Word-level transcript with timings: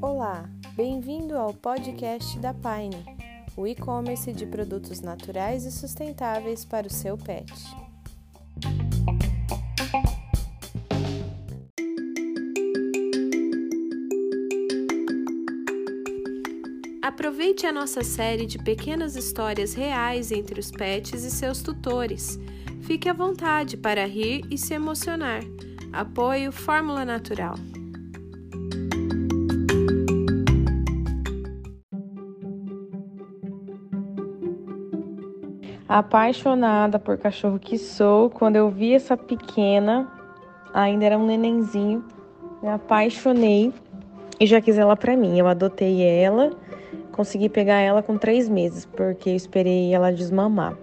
Olá, 0.00 0.48
bem-vindo 0.74 1.36
ao 1.36 1.52
podcast 1.52 2.38
da 2.38 2.54
Pine, 2.54 3.04
o 3.56 3.66
e-commerce 3.66 4.32
de 4.32 4.46
produtos 4.46 5.00
naturais 5.00 5.64
e 5.64 5.72
sustentáveis 5.72 6.64
para 6.64 6.86
o 6.86 6.90
seu 6.90 7.18
pet. 7.18 7.52
Aproveite 17.02 17.66
a 17.66 17.72
nossa 17.72 18.02
série 18.02 18.46
de 18.46 18.58
pequenas 18.58 19.16
histórias 19.16 19.74
reais 19.74 20.32
entre 20.32 20.58
os 20.58 20.70
pets 20.70 21.24
e 21.24 21.30
seus 21.30 21.62
tutores. 21.62 22.38
Fique 22.86 23.08
à 23.08 23.12
vontade 23.12 23.76
para 23.76 24.06
rir 24.06 24.44
e 24.48 24.56
se 24.56 24.72
emocionar. 24.72 25.40
Apoio 25.92 26.52
Fórmula 26.52 27.04
Natural. 27.04 27.54
Apaixonada 35.88 36.98
por 36.98 37.18
cachorro 37.18 37.58
que 37.58 37.76
sou, 37.76 38.30
quando 38.30 38.56
eu 38.56 38.70
vi 38.70 38.94
essa 38.94 39.16
pequena, 39.16 40.08
ainda 40.72 41.06
era 41.06 41.18
um 41.18 41.26
nenenzinho, 41.26 42.04
me 42.62 42.68
apaixonei 42.68 43.72
e 44.38 44.46
já 44.46 44.60
quis 44.60 44.78
ela 44.78 44.96
para 44.96 45.16
mim. 45.16 45.36
Eu 45.36 45.48
adotei 45.48 46.02
ela 46.02 46.52
Consegui 47.16 47.48
pegar 47.48 47.80
ela 47.80 48.02
com 48.02 48.18
três 48.18 48.46
meses, 48.46 48.84
porque 48.84 49.30
eu 49.30 49.34
esperei 49.34 49.94
ela 49.94 50.12
desmamar. 50.12 50.76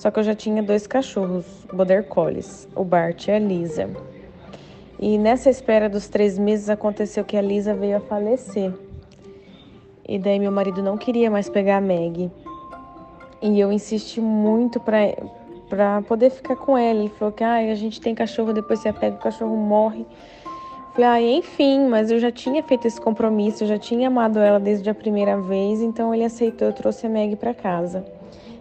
Só 0.00 0.10
que 0.10 0.18
eu 0.18 0.22
já 0.22 0.34
tinha 0.34 0.62
dois 0.62 0.86
cachorros, 0.86 1.44
Border 1.70 2.04
Collies, 2.04 2.66
o 2.74 2.82
Bart 2.82 3.28
e 3.28 3.32
a 3.32 3.38
Lisa. 3.38 3.86
E 4.98 5.18
nessa 5.18 5.50
espera 5.50 5.90
dos 5.90 6.08
três 6.08 6.38
meses 6.38 6.70
aconteceu 6.70 7.22
que 7.22 7.36
a 7.36 7.42
Lisa 7.42 7.74
veio 7.74 7.98
a 7.98 8.00
falecer. 8.00 8.72
E 10.08 10.18
daí 10.18 10.38
meu 10.38 10.50
marido 10.50 10.82
não 10.82 10.96
queria 10.96 11.30
mais 11.30 11.50
pegar 11.50 11.76
a 11.76 11.80
Meg. 11.82 12.30
E 13.42 13.60
eu 13.60 13.70
insisti 13.70 14.22
muito 14.22 14.80
para 14.80 15.14
para 15.68 16.00
poder 16.00 16.30
ficar 16.30 16.56
com 16.56 16.78
ela. 16.78 17.00
Ele 17.00 17.10
falou 17.10 17.30
que 17.30 17.44
ah, 17.44 17.56
a 17.56 17.74
gente 17.74 18.00
tem 18.00 18.14
cachorro, 18.14 18.54
depois 18.54 18.78
você 18.78 18.94
pega 18.94 19.16
o 19.16 19.20
cachorro 19.20 19.54
morre. 19.54 20.06
Falei, 20.94 21.10
ah, 21.10 21.20
enfim, 21.20 21.86
mas 21.90 22.10
eu 22.10 22.18
já 22.18 22.32
tinha 22.32 22.62
feito 22.62 22.86
esse 22.86 22.98
compromisso, 22.98 23.64
eu 23.64 23.68
já 23.68 23.78
tinha 23.78 24.08
amado 24.08 24.38
ela 24.38 24.58
desde 24.58 24.88
a 24.88 24.94
primeira 24.94 25.38
vez, 25.38 25.82
então 25.82 26.14
ele 26.14 26.24
aceitou, 26.24 26.68
eu 26.68 26.72
trouxe 26.72 27.06
a 27.06 27.10
Meg 27.10 27.36
para 27.36 27.52
casa. 27.52 28.18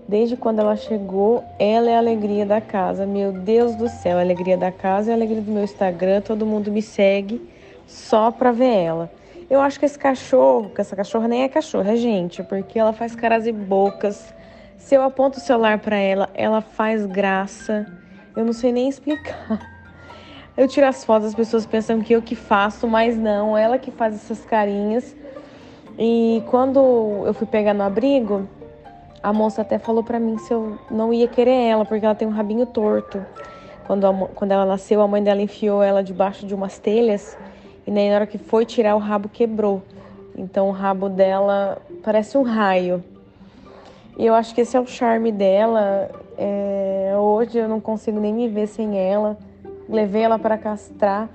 Desde 0.10 0.36
quando 0.36 0.58
ela 0.58 0.76
chegou, 0.76 1.44
ela 1.60 1.88
é 1.88 1.96
a 1.96 2.00
alegria 2.00 2.44
da 2.44 2.60
casa. 2.60 3.06
Meu 3.06 3.32
Deus 3.32 3.76
do 3.76 3.88
céu, 3.88 4.18
a 4.18 4.22
alegria 4.22 4.58
da 4.58 4.72
casa 4.72 5.12
é 5.12 5.14
a 5.14 5.16
alegria 5.16 5.40
do 5.40 5.52
meu 5.52 5.64
Instagram, 5.64 6.22
todo 6.22 6.48
mundo 6.48 6.72
me 6.72 6.82
segue 6.82 7.48
só 7.86 8.32
pra 8.32 8.52
ver 8.52 8.74
ela. 8.74 9.12
Eu 9.48 9.62
acho 9.62 9.80
que 9.80 9.86
esse 9.86 10.00
cachorro, 10.00 10.72
que 10.72 10.82
essa 10.82 10.96
cachorra 10.96 11.28
nem 11.28 11.44
é 11.44 11.48
cachorro, 11.48 11.88
é 11.88 11.96
gente, 11.96 12.42
porque 12.42 12.80
ela 12.80 12.92
faz 12.92 13.16
caras 13.16 13.46
e 13.46 13.52
bocas. 13.52 14.34
Se 14.78 14.96
eu 14.96 15.04
aponto 15.04 15.38
o 15.38 15.42
celular 15.42 15.78
para 15.78 15.98
ela, 15.98 16.28
ela 16.34 16.60
faz 16.60 17.06
graça. 17.06 17.86
Eu 18.36 18.44
não 18.44 18.54
sei 18.54 18.72
nem 18.72 18.90
explicar. 18.90 19.60
Eu 20.58 20.68
tiro 20.68 20.88
as 20.88 21.06
fotos, 21.06 21.28
as 21.28 21.36
pessoas 21.36 21.68
pensam 21.68 22.02
que 22.02 22.14
eu 22.14 22.22
que 22.24 22.36
faço, 22.36 22.88
mas 22.88 23.16
não, 23.16 23.56
ela 23.56 23.78
que 23.78 23.92
faz 23.92 24.16
essas 24.16 24.44
carinhas. 24.44 25.16
E 26.00 26.42
quando 26.48 26.80
eu 27.28 27.34
fui 27.36 27.46
pegar 27.46 27.76
no 27.76 27.84
abrigo, 27.84 28.50
a 29.22 29.34
moça 29.34 29.62
até 29.62 29.78
falou 29.78 30.04
para 30.04 30.20
mim 30.20 30.38
se 30.38 30.54
eu 30.54 30.78
não 30.90 31.14
ia 31.14 31.28
querer 31.28 31.68
ela, 31.68 31.86
porque 31.86 32.06
ela 32.06 32.16
tem 32.16 32.28
um 32.28 32.32
rabinho 32.32 32.66
torto. 32.66 33.24
Quando, 33.86 34.06
a, 34.06 34.14
quando 34.36 34.52
ela 34.52 34.66
nasceu, 34.66 35.02
a 35.02 35.08
mãe 35.08 35.24
dela 35.24 35.42
enfiou 35.42 35.82
ela 35.82 36.04
debaixo 36.04 36.46
de 36.46 36.54
umas 36.54 36.78
telhas 36.78 37.38
e 37.88 37.92
na 37.92 38.02
hora 38.16 38.28
que 38.28 38.38
foi 38.38 38.66
tirar 38.66 38.96
o 38.96 39.00
rabo 39.00 39.30
quebrou. 39.30 39.82
Então 40.38 40.70
o 40.70 40.72
rabo 40.72 41.10
dela 41.10 41.78
parece 42.04 42.38
um 42.38 42.44
raio. 42.44 43.04
E 44.18 44.26
eu 44.26 44.34
acho 44.34 44.54
que 44.54 44.62
esse 44.62 44.78
é 44.78 44.80
o 44.80 44.86
charme 44.86 45.32
dela. 45.32 46.10
É, 46.38 47.14
hoje 47.18 47.58
eu 47.58 47.68
não 47.68 47.80
consigo 47.80 48.20
nem 48.20 48.34
me 48.34 48.48
ver 48.48 48.68
sem 48.68 48.98
ela 48.98 49.38
levei 49.90 50.22
ela 50.22 50.38
para 50.38 50.58
castrar. 50.58 51.28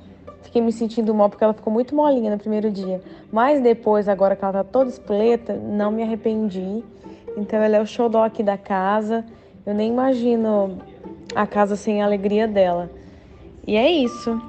Fiquei 0.42 0.62
me 0.62 0.72
sentindo 0.72 1.12
mal 1.14 1.28
porque 1.28 1.42
ela 1.42 1.52
ficou 1.52 1.72
muito 1.72 1.94
molinha 1.94 2.30
no 2.30 2.38
primeiro 2.38 2.70
dia. 2.70 3.02
Mas 3.32 3.60
depois, 3.60 4.08
agora 4.08 4.36
que 4.36 4.44
ela 4.44 4.52
tá 4.52 4.64
toda 4.64 4.88
espoleta, 4.88 5.54
não 5.54 5.90
me 5.90 6.02
arrependi. 6.02 6.84
Então 7.36 7.60
ela 7.60 7.76
é 7.76 7.80
o 7.80 7.86
show 7.86 8.10
aqui 8.22 8.42
da 8.42 8.56
casa. 8.56 9.24
Eu 9.66 9.74
nem 9.74 9.90
imagino 9.90 10.78
a 11.34 11.46
casa 11.46 11.76
sem 11.76 12.02
a 12.02 12.04
alegria 12.04 12.46
dela. 12.46 12.90
E 13.66 13.76
é 13.76 13.90
isso. 13.90 14.40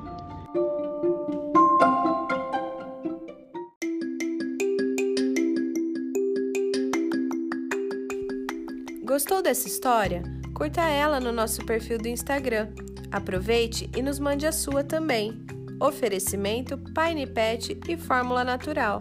Gostou 9.04 9.42
dessa 9.42 9.68
história? 9.68 10.24
Curta 10.54 10.82
ela 10.82 11.20
no 11.20 11.32
nosso 11.32 11.66
perfil 11.66 11.98
do 11.98 12.08
Instagram 12.08 12.68
Aproveite 13.16 13.90
e 13.96 14.02
nos 14.02 14.20
mande 14.20 14.46
a 14.46 14.52
sua 14.52 14.84
também. 14.84 15.42
Oferecimento 15.80 16.78
Pine 16.78 17.26
Pet 17.26 17.80
e 17.88 17.96
Fórmula 17.96 18.44
Natural. 18.44 19.00